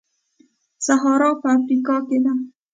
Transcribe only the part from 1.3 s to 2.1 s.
په افریقا